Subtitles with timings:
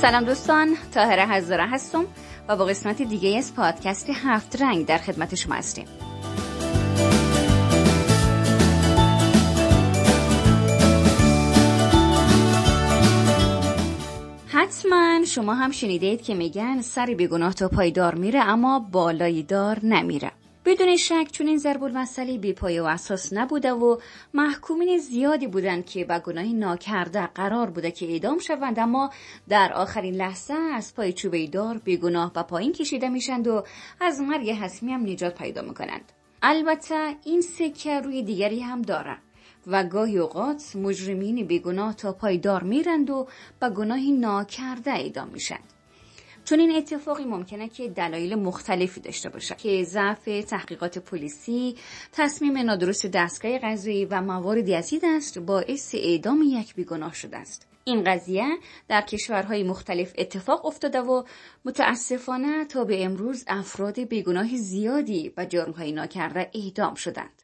[0.00, 2.04] سلام دوستان تاهره هزاره هستم
[2.48, 5.84] و با قسمت دیگه از پادکست هفت رنگ در خدمت شما هستیم.
[14.46, 20.32] حتما شما هم شنیدید که میگن سر بیگناه تا پایدار میره اما بالایی دار نمیره.
[20.64, 23.96] بدون شک چون این ضرب المثلی بی پایه و اساس نبوده و
[24.34, 28.78] محکومین زیادی بودند که به گناهی ناکرده قرار بوده که اعدام شوند.
[28.78, 29.10] اما
[29.48, 33.64] در آخرین لحظه از پای چوبه دار بیگناه به پایین کشیده میشند و
[34.00, 36.12] از مرگ حتمی هم نجات پیدا می‌کنند.
[36.42, 39.16] البته این سکه روی دیگری هم داره
[39.66, 43.28] و گاهی اوقات مجرمین بیگناه تا پایدار میرند و
[43.60, 45.79] به گناهی ناکرده اعدام میشند.
[46.44, 51.76] چون این اتفاقی ممکنه که دلایل مختلفی داشته باشه که ضعف تحقیقات پلیسی
[52.12, 57.66] تصمیم نادرست دستگاه قضایی و مواردی از این است باعث اعدام یک بیگناه شده است.
[57.84, 58.46] این قضیه
[58.88, 61.22] در کشورهای مختلف اتفاق افتاده و
[61.64, 67.42] متاسفانه تا به امروز افراد بیگناه زیادی به جرمهای ناکرده اعدام شدند.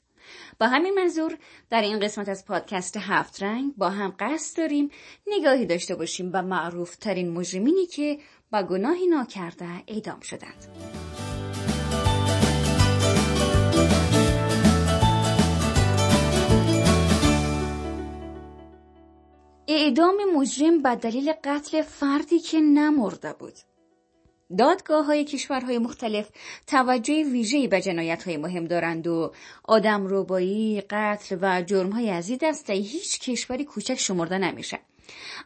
[0.60, 1.38] با همین منظور
[1.70, 4.90] در این قسمت از پادکست هفت رنگ با هم قصد داریم
[5.26, 8.18] نگاهی داشته باشیم به معروف ترین مجرمینی که
[8.50, 10.66] با گناهی ناکرده اعدام شدند.
[19.68, 23.54] اعدام مجرم به دلیل قتل فردی که نمرده بود.
[24.58, 26.30] دادگاه های کشورهای مختلف
[26.66, 29.32] توجه ویژه‌ای به جنایت های مهم دارند و
[29.64, 34.78] آدم روبایی، قتل و جرم های از این هیچ کشوری کوچک شمرده نمیشه.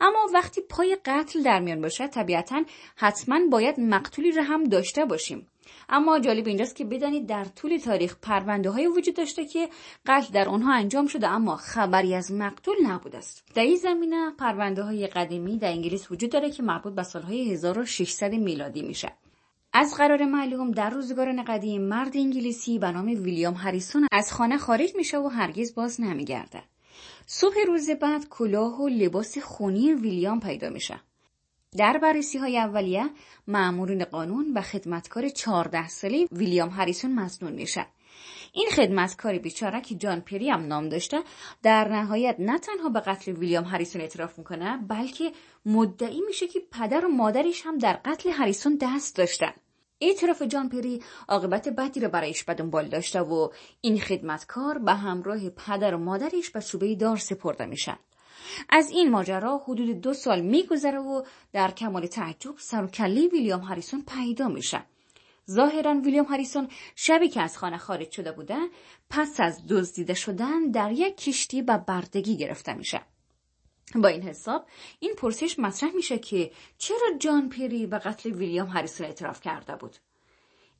[0.01, 2.65] اما وقتی پای قتل در میان باشد طبیعتا
[2.97, 5.47] حتما باید مقتولی را هم داشته باشیم.
[5.89, 9.69] اما جالب اینجاست که بدانید در طول تاریخ پرونده های وجود داشته که
[10.07, 13.45] قتل در آنها انجام شده اما خبری از مقتول نبود است.
[13.55, 18.33] در این زمینه پرونده های قدیمی در انگلیس وجود داره که مربوط به سالهای 1600
[18.33, 19.13] میلادی میشه.
[19.73, 24.97] از قرار معلوم در روزگاران قدیم مرد انگلیسی به نام ویلیام هریسون از خانه خارج
[24.97, 26.63] میشه و هرگز باز نمیگرده
[27.27, 31.01] صبح روز بعد کلاه و لباس خونی ویلیام پیدا میشه.
[31.77, 33.11] در بررسی های اولیه
[33.47, 37.87] معمورین قانون و خدمتکار 14 ساله ویلیام هریسون مزنون میشه.
[38.53, 41.23] این خدمتکار بیچاره که جان پری هم نام داشته
[41.63, 45.33] در نهایت نه تنها به قتل ویلیام هریسون اعتراف می‌کنه بلکه
[45.67, 49.53] مدعی میشه که پدر و مادرش هم در قتل هریسون دست داشتن.
[50.01, 53.49] اعتراف جان پری عاقبت بدی را برایش به دنبال داشته و
[53.81, 57.99] این خدمتکار به همراه پدر و مادرش به چوبه دار سپرده میشن.
[58.69, 61.23] از این ماجرا حدود دو سال میگذره و
[61.53, 62.89] در کمال تعجب سر
[63.33, 64.83] ویلیام هریسون پیدا میشه
[65.51, 68.57] ظاهرا ویلیام هریسون شبی که از خانه خارج شده بوده
[69.11, 73.01] پس از دزدیده شدن در یک کشتی به بردگی گرفته میشه.
[73.95, 74.67] با این حساب
[75.01, 79.97] این پرسش مطرح میشه که چرا جان پری به قتل ویلیام هریسون اعتراف کرده بود؟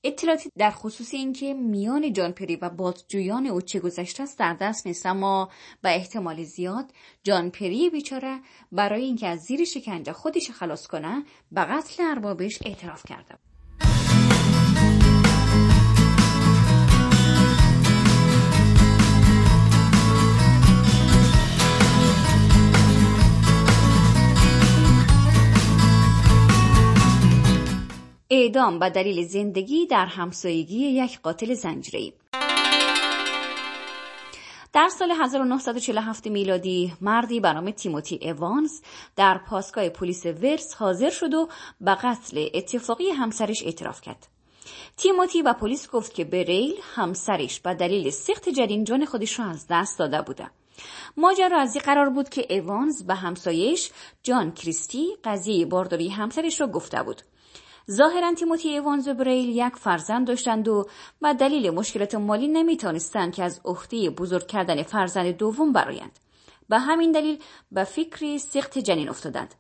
[0.05, 4.87] اطلاعاتی در خصوص اینکه میان جان پری و بازجویان او چه گذشته است در دست
[4.87, 5.51] نیست اما
[5.83, 8.41] به احتمال زیاد جان پری بیچاره
[8.73, 13.50] برای اینکه از زیر شکنجه خودش خلاص کنه به قتل اربابش اعتراف کرده بود.
[28.33, 32.13] اعدام به دلیل زندگی در همسایگی یک قاتل زنجیره‌ای
[34.73, 38.81] در سال 1947 میلادی مردی به نام تیموتی ایوانز
[39.17, 41.49] در پاسگاه پلیس ورس حاضر شد و
[41.81, 44.27] به قتل اتفاقی همسرش اعتراف کرد.
[44.97, 49.67] تیموتی و پلیس گفت که بریل همسرش به دلیل سخت جدین جان خودش را از
[49.71, 50.51] دست داده بوده.
[51.17, 53.91] ماجرا از این قرار بود که ایوانز به همسایش
[54.23, 57.23] جان کریستی قضیه بارداری همسرش را گفته بود.
[57.91, 60.87] ظاهرا تیموتی ایوانز و بریل یک فرزند داشتند و
[61.21, 66.19] به دلیل مشکلات مالی نمی‌تونستند که از عهده بزرگ کردن فرزند دوم برایند
[66.69, 67.39] به همین دلیل
[67.73, 69.55] به فکری سخت جنین افتادند.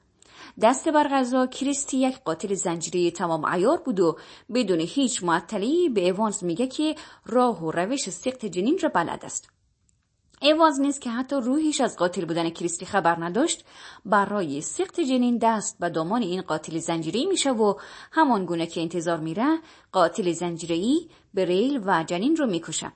[0.60, 4.18] دست بر غذا کریستی یک قاتل زنجیری تمام عیار بود و
[4.54, 6.94] بدون هیچ معطلی به ایوانز میگه که
[7.26, 9.59] راه و روش سخت جنین را بلد است.
[10.42, 13.64] ایواز نیست که حتی روحیش از قاتل بودن کریستی خبر نداشت
[14.04, 17.74] برای سخت جنین دست به دامان این قاتل زنجیری میشه و
[18.12, 19.58] همان گونه که انتظار میره
[19.92, 22.92] قاتل زنجیری ریل و جنین رو می‌کشه.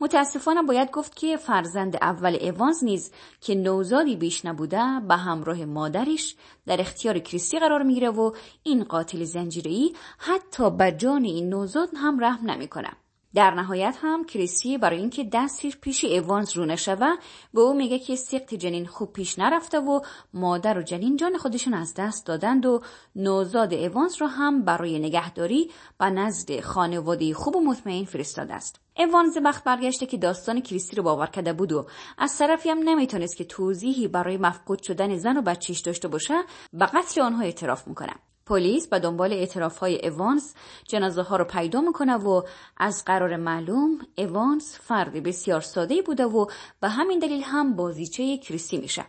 [0.00, 6.36] متاسفانه باید گفت که فرزند اول ایوانز نیز که نوزادی بیش نبوده به همراه مادرش
[6.66, 12.24] در اختیار کریستی قرار می‌گیره و این قاتل زنجیری حتی به جان این نوزاد هم
[12.24, 12.90] رحم نمی‌کنه.
[13.34, 17.14] در نهایت هم کریسی برای اینکه دستش پیش ایوانز رو نشوه
[17.54, 20.00] به او میگه که سیقت جنین خوب پیش نرفته و
[20.34, 22.82] مادر و جنین جان خودشون از دست دادند و
[23.16, 28.80] نوزاد ایوانز را هم برای نگهداری به نزد خانواده خوب و مطمئن فرستاده است.
[28.96, 31.86] ایوانز بخت برگشته که داستان کریستی رو باور کرده بود و
[32.18, 36.42] از طرفی هم نمی‌تونست که توضیحی برای مفقود شدن زن و بچیش داشته باشه
[36.72, 38.12] به قتل آنها اعتراف می‌کنه.
[38.46, 40.54] پلیس به دنبال اعتراف های ایوانز
[40.88, 42.42] جنازه ها رو پیدا می‌کنه و
[42.76, 46.46] از قرار معلوم ایوانز فردی بسیار ساده بوده و
[46.80, 49.04] به همین دلیل هم بازیچه کریستی میشه.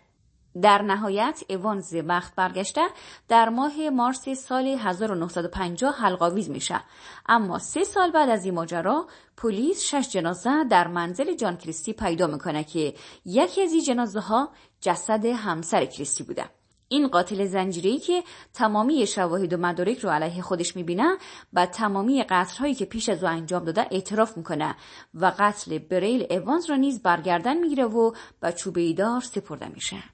[0.62, 2.82] در نهایت ایوانز وقت برگشته
[3.28, 6.80] در ماه مارس سال 1950 حلقاویز میشه
[7.26, 9.08] اما سه سال بعد از این ماجرا
[9.38, 12.94] پلیس شش جنازه در منزل جان کریستی پیدا می‌کنه که
[13.26, 14.50] یکی از این جنازه ها
[14.82, 16.46] جسد همسر کریستی بوده
[16.94, 18.24] این قاتل زنجیری که
[18.54, 21.18] تمامی شواهد و مدارک رو علیه خودش می‌بینه
[21.54, 24.76] و تمامی قتلهایی که پیش از او انجام داده اعتراف می‌کنه
[25.14, 30.13] و قتل بریل ایوانز را نیز برگردن می‌گیره و به چوبه دار سپرده میشه.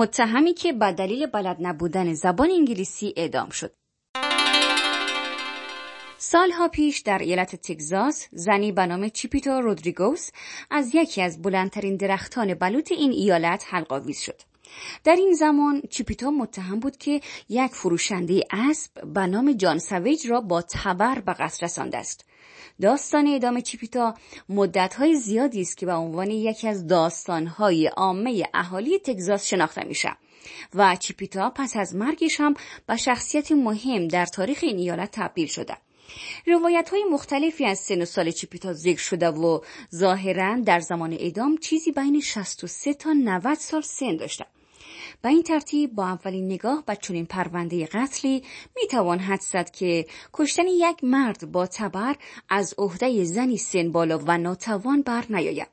[0.00, 3.72] متهمی که به دلیل بلد نبودن زبان انگلیسی اعدام شد.
[6.18, 10.30] سالها پیش در ایالت تگزاس زنی به نام چیپیتا رودریگوس
[10.70, 14.40] از یکی از بلندترین درختان بلوط این ایالت حلقاویز شد.
[15.04, 20.40] در این زمان چیپیتا متهم بود که یک فروشنده اسب به نام جان سویج را
[20.40, 22.29] با تبر به قصر رسانده است.
[22.80, 24.14] داستان ادامه چیپیتا
[24.48, 30.16] مدتهای زیادی است که به عنوان یکی از داستانهای عامه اهالی تگزاس شناخته میشه
[30.74, 32.54] و چیپیتا پس از مرگش هم
[32.86, 35.76] به شخصیت مهم در تاریخ این ایالت تبدیل شده.
[36.46, 39.60] روایت های مختلفی از سن و سال چیپیتا ذکر شده و
[39.94, 44.46] ظاهرا در زمان ادام چیزی بین 63 تا 90 سال سن داشته.
[45.22, 48.42] به این ترتیب با اولین نگاه به چنین پرونده قتلی
[48.76, 52.16] می‌توان حد زد که کشتن یک مرد با تبر
[52.48, 55.68] از عهده زنی سن بالا و ناتوان بر نیاید.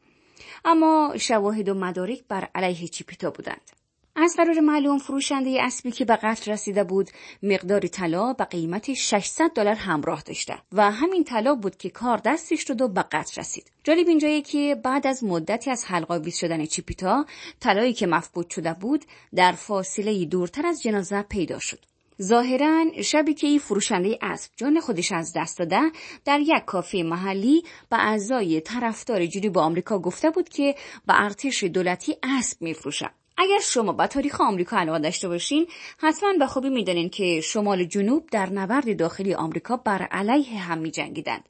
[0.66, 3.77] اما شواهد و مدارک بر علیه چیپیتا بودند.
[4.20, 7.10] از قرار معلوم فروشنده اسبی که به قتل رسیده بود
[7.44, 12.68] مقدار طلا به قیمت 600 دلار همراه داشته و همین طلا بود که کار دستش
[12.68, 13.72] شد و به قتل رسید.
[13.84, 17.26] جالب اینجایی که بعد از مدتی از حلقاویز شدن چیپیتا
[17.60, 19.06] طلایی که مفقود شده بود
[19.36, 21.80] در فاصله دورتر از جنازه پیدا شد.
[22.22, 25.82] ظاهرا شبی که این فروشنده اسب جان خودش از دست داده
[26.26, 30.76] در یک کافه محلی به اعضای طرفدار جنوب آمریکا گفته بود که
[31.08, 35.68] به ارتش دولتی اسب میفروشد اگر شما به تاریخ آمریکا علاقه داشته باشین
[35.98, 40.92] حتما به خوبی می‌دانین که شمال جنوب در نبرد داخلی آمریکا بر علیه هم می
[40.92, 41.44] جنگیدند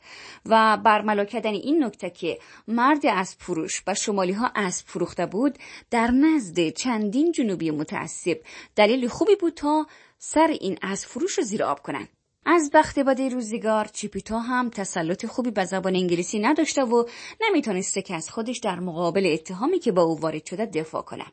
[0.45, 5.57] و برملا کردن این نکته که مرد از فروش و شمالی ها از فروخته بود
[5.91, 8.37] در نزد چندین جنوبی متعصب
[8.75, 9.87] دلیل خوبی بود تا
[10.17, 12.16] سر این از فروش رو زیر آب کنند.
[12.49, 17.03] از بخت باد روزگار چیپیتا هم تسلط خوبی به زبان انگلیسی نداشته و
[17.41, 21.25] نمی‌تونسته که از خودش در مقابل اتهامی که با او وارد شده دفاع کنه.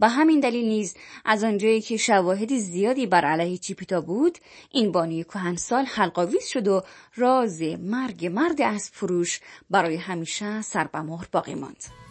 [0.00, 0.94] به همین دلیل نیز
[1.24, 4.38] از آنجایی که شواهد زیادی بر علیه چیپیتا بود
[4.70, 6.82] این بانی کهنسال حلقاویز شد و
[7.16, 9.40] راز مرگ مرد از فروش
[9.70, 12.03] برای همیشه سر به مهر باقی ماند.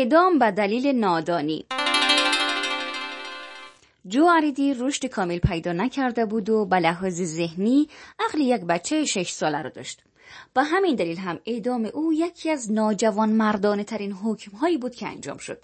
[0.00, 1.66] اعدام به دلیل نادانی
[4.06, 7.88] جو عریدی رشد کامل پیدا نکرده بود و به لحاظ ذهنی
[8.18, 10.02] عقل یک بچه شش ساله را داشت.
[10.54, 15.06] با همین دلیل هم اعدام او یکی از ناجوان مردانه ترین حکم هایی بود که
[15.06, 15.62] انجام شد.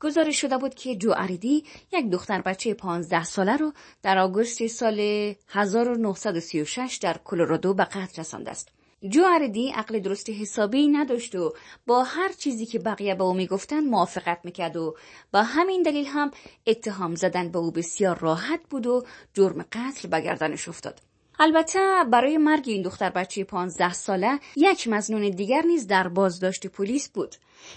[0.00, 3.72] گزارش شده بود که جو عریدی یک دختر بچه 15 ساله رو
[4.02, 5.00] در آگوست سال
[5.48, 8.75] 1936 در کلرادو به قتل رسانده است.
[9.02, 11.52] جو اردی عقل درست حسابی نداشت و
[11.86, 14.96] با هر چیزی که بقیه به او می‌گفتن موافقت می‌کرد و
[15.32, 16.30] با همین دلیل هم
[16.66, 21.00] اتهام زدن به او بسیار راحت بود و جرم قتل به گردنش افتاد.
[21.38, 27.08] البته برای مرگ این دختر بچه 15 ساله یک مزنون دیگر نیز در بازداشت پلیس
[27.08, 27.36] بود.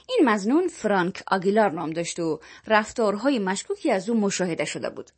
[0.10, 5.12] این مزنون فرانک آگیلار نام داشت و رفتارهای مشکوکی از او مشاهده شده بود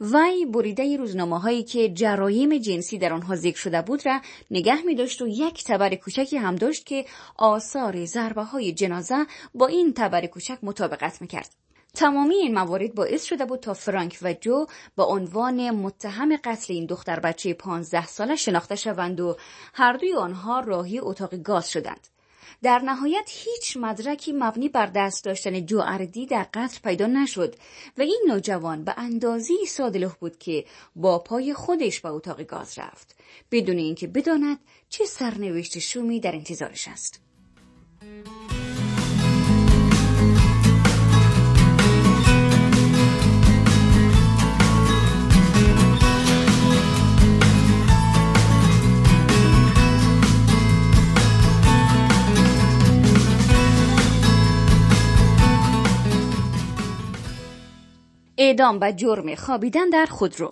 [0.00, 4.94] وی بریده روزنامه هایی که جرایم جنسی در آنها ذکر شده بود را نگه می
[4.94, 7.04] داشت و یک تبر کوچکی هم داشت که
[7.36, 11.54] آثار ضربه های جنازه با این تبر کوچک مطابقت می‌کرد.
[11.94, 14.66] تمامی این موارد باعث شده بود تا فرانک و جو
[14.96, 19.36] با عنوان متهم قتل این دختر بچه 15 ساله شناخته شوند و
[19.74, 22.08] هر دوی آنها راهی اتاق گاز شدند.
[22.62, 27.54] در نهایت هیچ مدرکی مبنی بر دست داشتن جو اردی در قتل پیدا نشد
[27.98, 30.64] و این نوجوان به اندازی سادلوه بود که
[30.96, 33.16] با پای خودش به اتاق گاز رفت
[33.50, 34.58] بدون اینکه بداند
[34.88, 37.20] چه سرنوشت شومی در انتظارش است.
[58.54, 60.50] اعدام و جرم خوابیدن در خودرو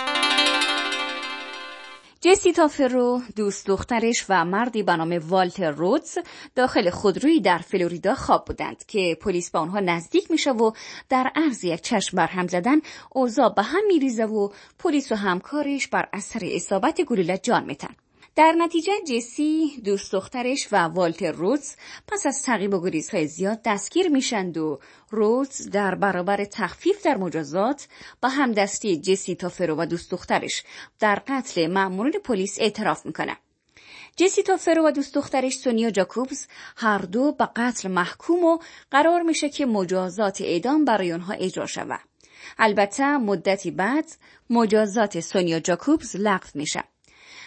[2.20, 6.18] جسی تافرو دوست دخترش و مردی به نام والتر رودز
[6.54, 10.72] داخل خودرویی در فلوریدا خواب بودند که پلیس با آنها نزدیک میشه و
[11.08, 12.80] در عرض یک چشم بر هم زدن
[13.10, 17.94] اوضاع به هم میریزه و پلیس و همکارش بر اثر اصابت گلوله جان میتن
[18.36, 21.76] در نتیجه جسی دوست دخترش و والتر رودز
[22.08, 27.88] پس از تعقیب و گریزهای زیاد دستگیر میشند و رودز در برابر تخفیف در مجازات
[28.22, 30.64] با همدستی جسی تافرو و دوست دخترش
[31.00, 33.36] در قتل مأمورین پلیس اعتراف می‌کنه.
[34.16, 36.46] جسی تافرو و دوست دخترش سونیا جاکوبز
[36.76, 38.58] هر دو به قتل محکوم و
[38.90, 42.00] قرار میشه که مجازات اعدام برای آنها اجرا شود.
[42.58, 44.04] البته مدتی بعد
[44.50, 46.84] مجازات سونیا جاکوبز لغو میشه.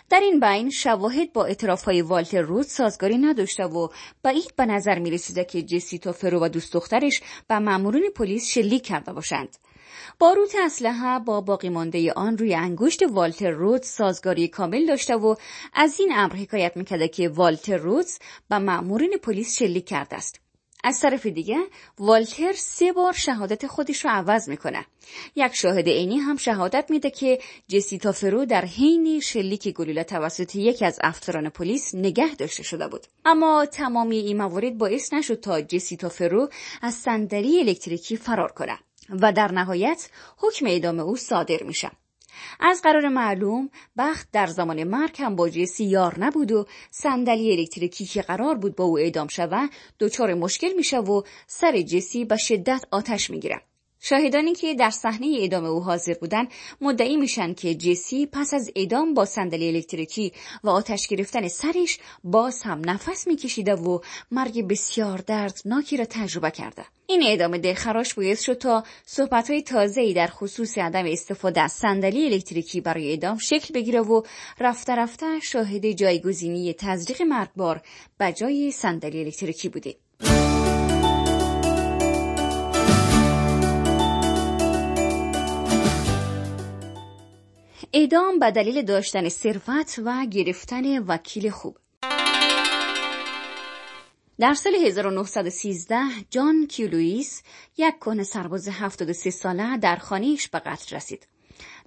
[0.09, 1.49] در این بین شواهد با
[1.85, 3.87] های والتر رود سازگاری نداشته و
[4.23, 8.83] بعید به نظر می رسیده که جسی توفرو و دوست دخترش به مامورین پلیس شلیک
[8.83, 9.57] کرده باشند.
[10.19, 15.35] باروت اسلحه با باقی مانده آن روی انگشت والتر رود سازگاری کامل داشته و
[15.73, 18.19] از این امر حکایت می‌کرده که والتر رودز
[18.49, 20.44] به مامورین پلیس شلیک کرده است.
[20.87, 21.57] از طرف دیگه
[21.99, 24.85] والتر سه بار شهادت خودش رو عوض می‌کنه.
[25.35, 30.85] یک شاهد عینی هم شهادت میده که جسی تافرو در حین شلیک گلوله توسط یکی
[30.85, 33.07] از افسران پلیس نگه داشته شده بود.
[33.25, 36.49] اما تمامی این موارد باعث نشد تا جسی تافرو
[36.81, 41.91] از صندلی الکتریکی فرار کنه و در نهایت حکم اعدام او صادر میشه.
[42.59, 48.05] از قرار معلوم بخت در زمان مرگ هم با جسی یار نبود و صندلی الکتریکی
[48.05, 52.85] که قرار بود با او اعدام شود دچار مشکل میشه و سر جسی به شدت
[52.91, 53.61] آتش می‌گیره
[54.07, 56.47] شاهدانی که در صحنه اعدام او حاضر بودند
[56.81, 60.33] مدعی میشن که جسی پس از اعدام با صندلی الکتریکی
[60.63, 63.99] و آتش گرفتن سرش باز هم نفس میکشیده و
[64.31, 66.85] مرگ بسیار دردناکی را تجربه کرده.
[67.07, 72.81] این اعدام دلخراش باعث شد تا صحبتهای تازه‌ای در خصوص عدم استفاده از صندلی الکتریکی
[72.81, 74.21] برای اعدام شکل بگیره و
[74.59, 77.81] رفته رفته شاهد جایگزینی تزریق مرگبار
[78.17, 79.95] به جای صندلی الکتریکی بودیم
[87.97, 91.77] اعدام به دلیل داشتن ثروت و گرفتن وکیل خوب
[94.39, 95.97] در سال 1913
[96.29, 97.41] جان کیولویس
[97.77, 101.27] یک کهنه سرباز 73 ساله در خانهش به قتل رسید.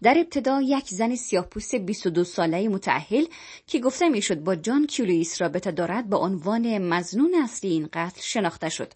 [0.03, 3.25] در ابتدا یک زن سیاهپوست 22 ساله متأهل
[3.67, 8.69] که گفته می‌شد با جان کیولویس رابطه دارد به عنوان مظنون اصلی این قتل شناخته
[8.69, 8.93] شد.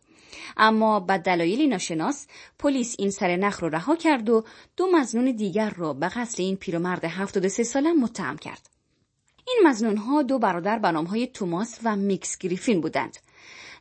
[0.57, 2.27] اما به دلایلی ناشناس
[2.59, 4.45] پلیس این سر نخ رو رها کرد و
[4.77, 8.69] دو مظنون دیگر را به قتل این پیرمرد 73 ساله متهم کرد.
[9.47, 13.19] این مظنون ها دو برادر به های توماس و میکس گریفین بودند.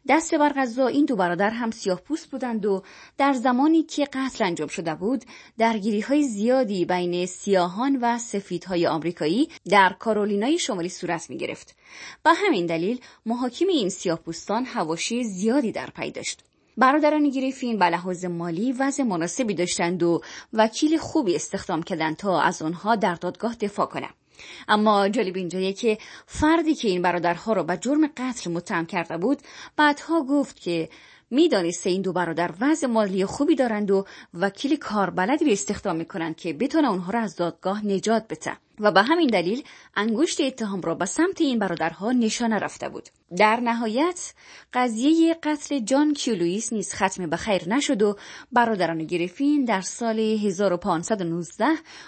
[0.08, 2.84] دست بر قضا این دو برادر هم سیاه پوست بودند و
[3.18, 5.26] در زمانی که قتل انجام شده بود
[5.58, 11.76] درگیری های زیادی بین سیاهان و سفیدهای آمریکایی در کارولینای شمالی صورت می گرفت.
[12.24, 16.44] به همین دلیل محاکمه این سیاه پوستان حواشی زیادی در پی داشت.
[16.78, 20.22] برادران گریفین به لحاظ مالی وضع مناسبی داشتند و
[20.54, 24.21] وکیل خوبی استخدام کردند تا از آنها در دادگاه دفاع کنند.
[24.68, 29.42] اما جالب اینجایه که فردی که این برادرها را به جرم قتل متهم کرده بود
[29.78, 30.90] بعدها گفت که
[31.32, 36.54] می‌دانسته این دو برادر وضع مالی خوبی دارند و وکیل کاربلدی به استخدام می‌کنند که
[36.54, 38.58] بتونه اونها را از دادگاه نجات بده.
[38.82, 39.64] و به همین دلیل
[39.96, 43.10] انگشت اتهام را به سمت این برادرها نشانه رفته بود.
[43.38, 44.34] در نهایت
[44.74, 48.18] قضیه قتل جان کیولویس نیز ختم به خیر نشد و
[48.52, 51.66] برادران گریفین در سال 1519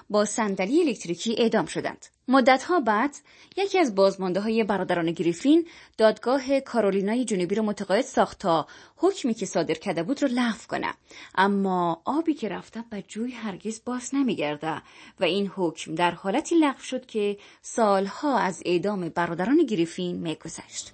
[0.09, 2.05] با صندلی الکتریکی اعدام شدند.
[2.27, 3.15] مدتها بعد
[3.57, 9.45] یکی از بازمانده های برادران گریفین دادگاه کارولینای جنوبی را متقاعد ساخت تا حکمی که
[9.45, 10.93] صادر کرده بود را لغو کنه.
[11.35, 14.81] اما آبی که رفته به جوی هرگز باز نمیگرده
[15.19, 20.93] و این حکم در حالتی لغو شد که سالها از اعدام برادران گریفین میگذشت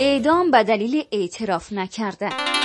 [0.00, 2.59] اعدام به دلیل اعتراف نکردن.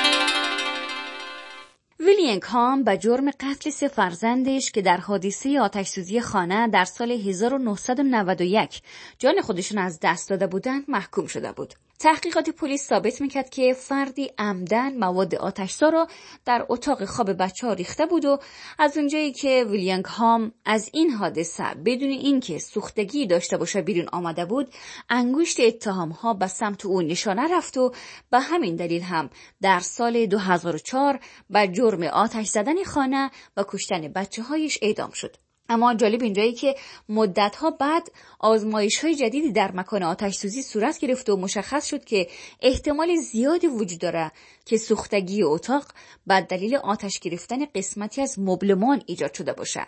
[1.99, 8.81] ویلینگ هام به جرم قتل سه فرزندش که در حادثه آتشسوزی خانه در سال 1991
[9.19, 11.73] جان خودشون از دست داده بودند محکوم شده بود.
[11.99, 16.07] تحقیقات پلیس ثابت می‌کرد که فردی عمدن مواد آتشزا را
[16.45, 18.39] در اتاق خواب بچه ها ریخته بود و
[18.79, 24.45] از اونجایی که ویلیانگ هام از این حادثه بدون اینکه سوختگی داشته باشه بیرون آمده
[24.45, 24.73] بود
[25.09, 27.91] انگشت اتهام ها به سمت او نشانه رفت و
[28.31, 29.29] به همین دلیل هم
[29.61, 35.35] در سال 2004 به جرم آتش زدن خانه و کشتن بچه هایش اعدام شد.
[35.69, 36.75] اما جالب اینجایی که
[37.09, 42.27] مدتها بعد آزمایش های جدیدی در مکان آتش سوزی صورت گرفت و مشخص شد که
[42.61, 44.31] احتمال زیادی وجود داره
[44.65, 45.85] که سوختگی اتاق
[46.27, 49.85] به دلیل آتش گرفتن قسمتی از مبلمان ایجاد شده باشه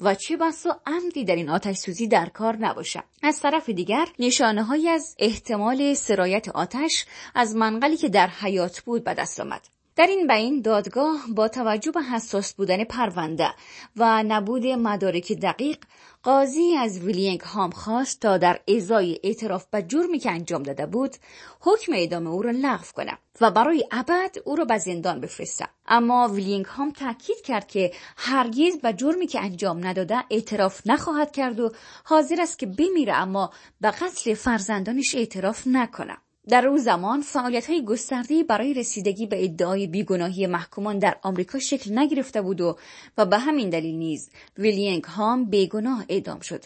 [0.00, 3.02] و چه بسا عمدی در این آتش سوزی در کار نباشه.
[3.22, 9.04] از طرف دیگر نشانه های از احتمال سرایت آتش از منقلی که در حیاط بود
[9.04, 9.79] به دست آمد.
[9.96, 13.54] در این بین دادگاه با توجه به حساس بودن پرونده
[13.96, 15.78] و نبود مدارک دقیق
[16.22, 21.16] قاضی از ویلینگ هام خواست تا در ازای اعتراف به جرمی که انجام داده بود
[21.60, 25.68] حکم اعدام او را لغو کنه و برای ابد او را به زندان بفرسته.
[25.86, 31.60] اما ویلینگ هام تاکید کرد که هرگز به جرمی که انجام نداده اعتراف نخواهد کرد
[31.60, 31.72] و
[32.04, 36.16] حاضر است که بمیره اما به قتل فرزندانش اعتراف نکنه.
[36.48, 41.98] در او زمان فعالیت های گسترده برای رسیدگی به ادعای بیگناهی محکومان در آمریکا شکل
[41.98, 42.78] نگرفته بود و
[43.18, 46.64] و به همین دلیل نیز ویلینگ هام بیگناه اعدام شد.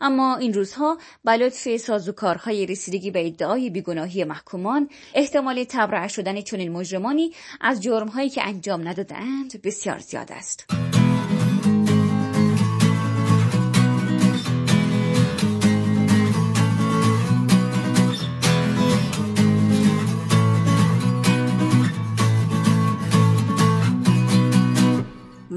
[0.00, 6.72] اما این روزها به لطف سازوکارهای رسیدگی به ادعای بیگناهی محکومان احتمال تبرع شدن چنین
[6.72, 10.85] مجرمانی از جرمهایی که انجام ندادند بسیار زیاد است.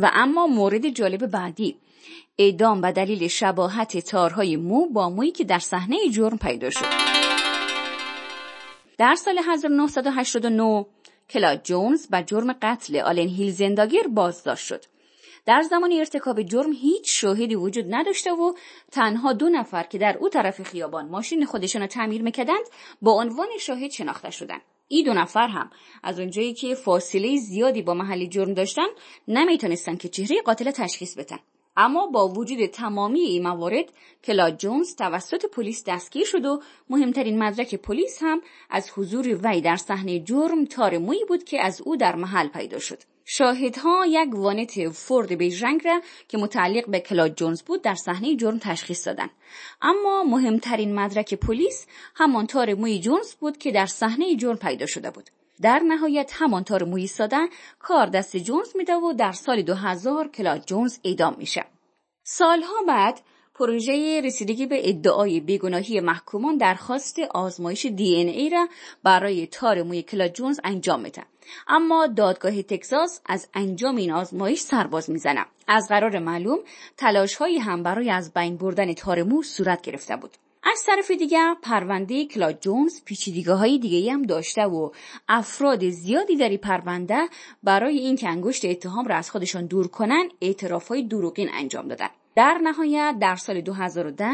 [0.02, 1.78] و اما مورد جالب بعدی.
[2.38, 6.86] اعدام به دلیل شباهت تارهای مو با مویی که در صحنه جرم پیدا شد.
[8.98, 10.86] در سال 1989
[11.30, 14.86] کلا جونز به جرم قتل آلن هیل زنداگیر بازداشت شد.
[15.46, 18.54] در زمان ارتکاب جرم هیچ شاهدی وجود نداشته و
[18.92, 22.66] تنها دو نفر که در او طرف خیابان ماشین خودشان را تعمیر می‌کردند
[23.02, 24.62] با عنوان شاهد شناخته شدند.
[24.92, 25.70] این دو نفر هم.
[26.04, 28.88] از اونجایی که فاصله زیادی با محل جرم داشتن
[29.28, 31.40] نمی‌تونستن که چهره قاتل تشخیص بدن.
[31.78, 33.86] اما با وجود تمامی این موارد
[34.24, 39.76] کلاد جونز توسط پلیس دستگیر شد و مهمترین مدرک پلیس هم از حضور وی در
[39.76, 43.00] صحنه جرم تار مویی بود که از او در محل پیدا شد.
[43.32, 48.36] شاهدها یک وانت فورد بیج رنگ را که متعلق به کلاد جونز بود در صحنه
[48.36, 49.30] جرم تشخیص دادند.
[49.82, 55.12] اما مهمترین مدرک پلیس همان تار موی جونز بود که در صحنه جرم پیدا شده
[55.12, 55.30] بود.
[55.62, 57.48] در نهایت همان تار موی ساده
[57.80, 61.66] کار دست جونز میده و در سال 2000 کلاد جونز اعدام میشه.
[62.24, 63.22] سالها بعد
[63.56, 68.68] پروژه رسیدگی به ادعای بیگناهی محکومان درخواست آزمایش DNA را
[69.04, 71.24] برای تار موی کلاد جونز انجام میده.
[71.68, 75.46] اما دادگاه تگزاس از انجام این آزمایش سرباز می‌زنه.
[75.68, 76.60] از قرار معلوم
[76.98, 80.32] تلاش هایی هم برای از بین بردن تار مو صورت گرفته بود.
[80.64, 84.90] از طرف دیگر پرونده کلاد جونز پیچیدگی های دیگه هم داشته و
[85.30, 87.30] افراد زیادی در این پرونده
[87.64, 92.10] برای اینکه انگشت اتهام را از خودشان دور کنن اعتراف های دروغین انجام دادن.
[92.36, 94.26] در نهایت در سال 2010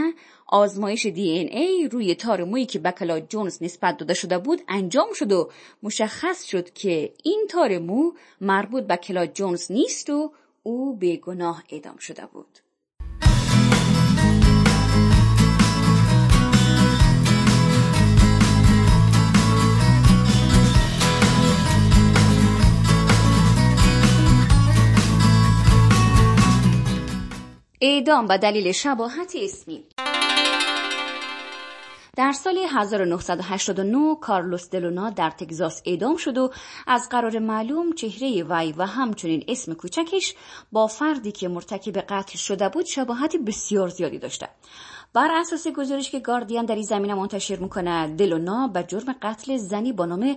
[0.47, 5.31] آزمایش DNA روی تار مویی که به کلاد جونز نسبت داده شده بود انجام شد
[5.31, 5.51] و
[5.83, 10.31] مشخص شد که این تار مو مربوط به کلاد جونز نیست و
[10.63, 12.59] او بی گناه اعدام شده بود.
[27.81, 29.83] اعدام به دلیل شباهت اسمی
[32.15, 36.51] در سال 1989 کارلوس دلونا در تگزاس اعدام شد و
[36.87, 40.35] از قرار معلوم چهره وی و همچنین اسم کوچکش
[40.71, 44.49] با فردی که مرتکب قتل شده بود شباهت بسیار زیادی داشته.
[45.13, 49.93] بر اساس گزارش که گاردین در این زمینه منتشر می‌کنه دلونا به جرم قتل زنی
[49.93, 50.35] با نام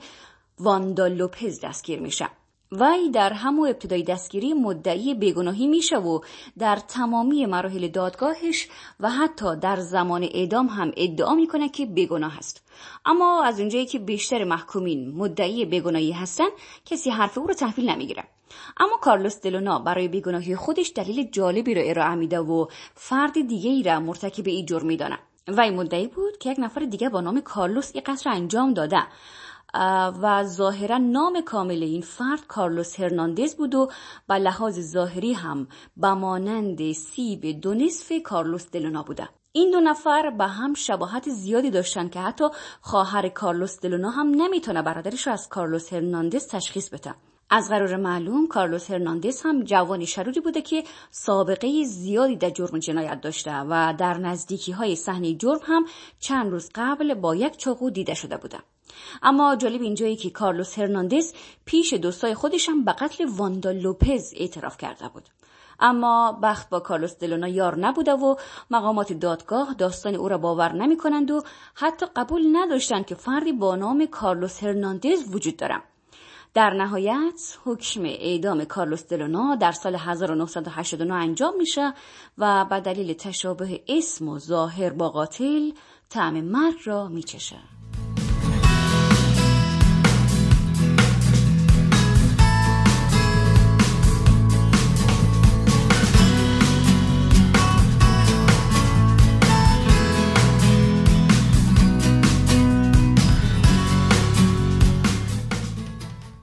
[0.58, 2.28] واندا لوپز دستگیر میشه.
[2.72, 6.20] وی در همو ابتدای دستگیری مدعی بیگناهی میشه و
[6.58, 8.68] در تمامی مراحل دادگاهش
[9.00, 12.62] و حتی در زمان اعدام هم ادعا می‌کنه که بیگناه است.
[13.06, 16.48] اما از اونجایی که بیشتر محکومین مدعی بیگناهی هستن
[16.84, 18.24] کسی حرف او رو تحویل نمی‌گیره.
[18.76, 23.82] اما کارلوس دلونا برای بیگناهی خودش دلیل جالبی رو ارائه میده و فرد دیگه ای
[23.82, 27.90] را مرتکب این جرم میدانه وی مدعی بود که یک نفر دیگه با نام کارلوس
[27.94, 29.02] این قتل انجام داده.
[30.22, 33.90] و ظاهرا نام کامل این فرد کارلوس هرناندز بود و
[34.28, 39.28] به لحاظ ظاهری هم به مانند سیب دو نصف کارلوس دلونا بوده.
[39.52, 42.44] این دو نفر به هم شباهت زیادی داشتن که حتی
[42.80, 47.14] خواهر کارلوس دلونا هم نمی‌تونه برادرش رو از کارلوس هرناندز تشخیص بده.
[47.50, 53.20] از قرار معلوم کارلوس هرناندز هم جوانی شروری بوده که سابقه زیادی در جرم جنایت
[53.20, 55.84] داشته و در نزدیکی های صحنه جرم هم
[56.18, 58.58] چند روز قبل با یک چاقو دیده شده بوده.
[59.22, 61.32] اما جالب اینجایی که کارلوس هرناندز
[61.64, 65.28] پیش دوستای خودش هم به قتل واندا لوپز اعتراف کرده بود
[65.80, 68.36] اما بخت با کارلوس دلونا یار نبوده و
[68.70, 71.42] مقامات دادگاه داستان او را باور نمی کنند و
[71.74, 75.82] حتی قبول نداشتند که فردی با نام کارلوس هرناندز وجود دارد.
[76.54, 81.94] در نهایت حکم اعدام کارلوس دلونا در سال 1989 انجام میشه
[82.38, 85.70] و به دلیل تشابه اسم و ظاهر با قاتل
[86.10, 87.77] طعم مرگ را میچشه.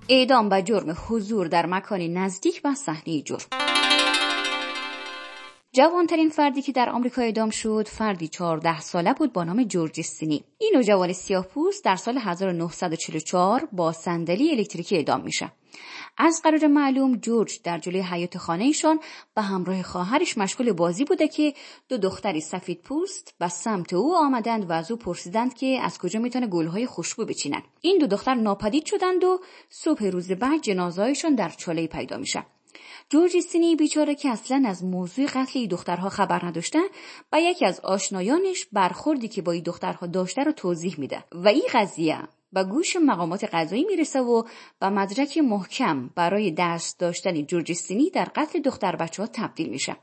[0.09, 3.39] اعدام به جرم حضور در مکانی نزدیک به صحنه جرم.
[5.71, 10.43] جوانترین فردی که در آمریکا اعدام شد فردی 14 ساله بود با نام جورج سینی.
[10.57, 15.51] این نوجوان سیاهپوست در سال 1944 با صندلی الکتریکی اعدام میشه.
[16.17, 18.99] از قرار معلوم جورج در جلوی حیات خانهشان
[19.35, 21.53] به همراه خواهرش مشغول بازی بوده که
[21.89, 26.19] دو دختری سفید پوست به سمت او آمدند و از او پرسیدند که از کجا
[26.19, 31.49] می‌تونه گلهای خوشبو بچینند این دو دختر ناپدید شدند و صبح روز بعد جنازهایشان در
[31.49, 32.43] چاله پیدا میشه
[33.09, 36.79] جورج سینی بیچاره که اصلا از موضوع قتل دخترها خبر نداشته
[37.31, 41.23] و یکی از آشنایانش برخوردی که با این دخترها داشته رو توضیح میده.
[41.31, 42.19] و این قضیه
[42.55, 44.43] به گوش مقامات قضایی می‌رسه و
[44.79, 49.95] به مدرک محکم برای دست داشتن جورجستینی در قتل دختر بچه ها تبدیل میشه.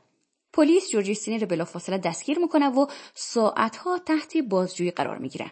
[0.53, 5.51] پلیس جورجستینی رو بلافاصله دستگیر می‌کنه و ساعتها تحت بازجویی قرار می‌گیره.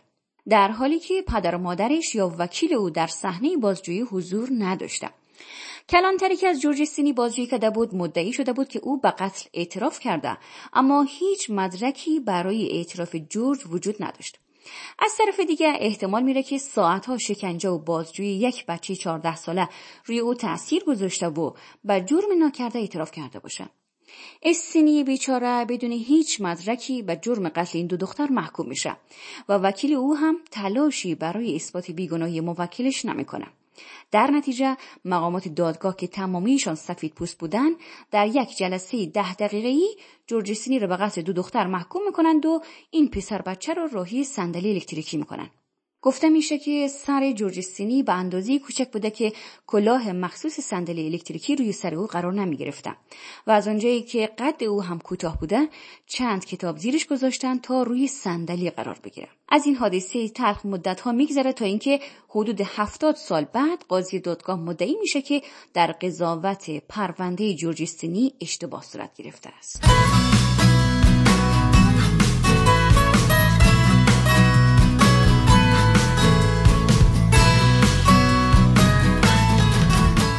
[0.50, 5.10] در حالی که پدر و مادرش یا وکیل او در صحنه بازجویی حضور نداشته.
[5.90, 10.00] کلانتری که از جورجستینی بازجویی کرده بود مدعی شده بود که او به قتل اعتراف
[10.00, 10.38] کرده
[10.74, 14.41] اما هیچ مدرکی برای اعتراف جورج وجود نداشت.
[15.00, 19.70] از طرف دیگه احتمال میره که ساعتها شکنجه و بازجویی یک بچه 14 ساله
[20.06, 21.52] روی او تاثیر گذاشته و
[21.84, 23.70] به جرم ناکرده اعتراف کرده باشه.
[24.44, 28.98] استینی بیچاره بدون هیچ مدرکی به جرم قتل این دو دختر محکوم میشه
[29.50, 33.48] و وکیل او هم تلاشی برای اثبات بیگناهی موکلش نمی‌کنه.
[34.12, 37.70] در نتیجه مقامات دادگاه که تمامیشان سفید پوست بودن
[38.12, 39.96] در یک جلسه ده دقیقه ای
[40.28, 44.72] جورجسینی را به قتل دو دختر محکوم می‌کنند و این پسر بچه را راهی صندلی
[44.72, 45.52] الکتریکی می‌کنند.
[46.02, 49.34] گفته میشه که سر جورجستینی به اندازه کوچک بوده که
[49.68, 52.96] کلاه مخصوص صندلی الکتریکی روی سر او قرار نمی گرفته
[53.48, 55.70] و از آنجایی که قد او هم کوتاه بوده
[56.08, 59.28] چند کتاب زیرش گذاشتن تا روی صندلی قرار بگیره.
[59.50, 64.60] از این حادثه تلخ مدت ها میگذره تا اینکه حدود هفتاد سال بعد قاضی دادگاه
[64.60, 65.42] مدعی میشه که
[65.74, 69.84] در قضاوت پرونده جورجستینی اشتباه صورت گرفته است.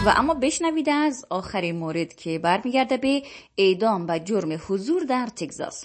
[0.06, 3.22] و اما بشنوید از آخرین مورد که برمیگرده به
[3.58, 5.84] اعدام و جرم حضور در تگزاس.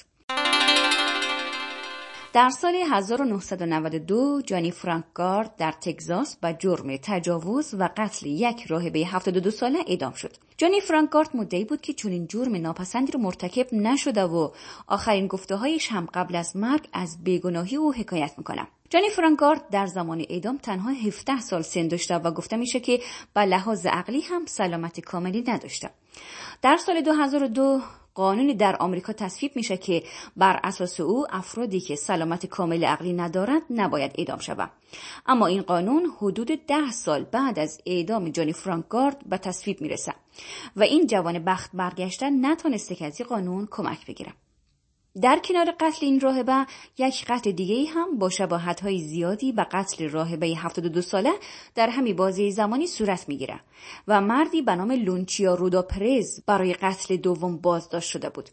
[2.37, 9.51] در سال 1992 جانی فرانکگارد در تگزاس به جرم تجاوز و قتل یک راهبه 72
[9.51, 10.35] ساله اعدام شد.
[10.57, 14.49] جانی فرانکگارد مدعی بود که چنین جرم ناپسندی رو مرتکب نشده و
[14.87, 18.67] آخرین گفته هایش هم قبل از مرگ از بیگناهی او حکایت می‌کنه.
[18.89, 22.99] جانی فرانکگارد در زمان اعدام تنها 17 سال سن داشته و گفته میشه که
[23.33, 25.89] به لحاظ عقلی هم سلامت کاملی نداشته.
[26.61, 27.81] در سال 2002
[28.17, 30.03] قانونی در آمریکا تصویب میشه که
[30.37, 34.71] بر اساس او افرادی که سلامت کامل عقلی ندارند نباید اعدام شود
[35.25, 40.13] اما این قانون حدود ده سال بعد از اعدام جانی فرانکگارد به تصویب می‌رسه
[40.75, 44.33] و این جوان بخت برگشتن نتونسته که از این قانون کمک بگیره
[45.21, 46.65] در کنار قتل این راهبه
[46.97, 51.33] یک قتل دیگه هم با شباهت های زیادی به قتل راهبه 72 ساله
[51.75, 53.59] در همین بازی زمانی صورت می‌گیره
[54.07, 58.49] و مردی به نام لونچیا رودا پرز برای قتل دوم بازداشت شده بود.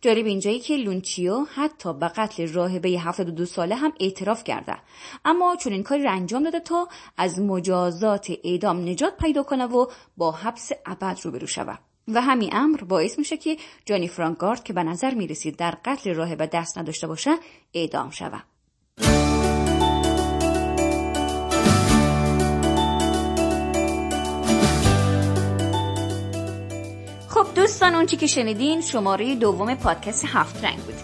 [0.00, 4.76] جالب اینجایی که لونچیو حتی به قتل راهبه 72 ساله هم اعتراف کرده
[5.24, 9.86] اما چون این کاری را انجام داده تا از مجازات اعدام نجات پیدا کنه و
[10.16, 14.82] با حبس ابد روبرو شود و همین امر باعث میشه که جانی فرانکارد که به
[14.82, 17.30] نظر می‌رسید در قتل راهبه دست نداشته باشه
[17.74, 18.40] اعدام شوه.
[27.28, 30.94] خب دوستان اون که شنیدین شماره دوم پادکست هفت رنگ بود.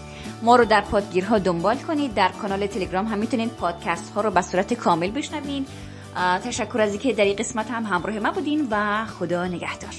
[0.41, 2.13] ما رو در پادگیرها دنبال کنید.
[2.13, 5.65] در کانال تلگرام هم می‌تونید پادکست ها رو به صورت کامل بشنوین.
[6.15, 9.93] تشکر از اینکه در این قسمت هم همراه ما بودین و خدا نگهدار.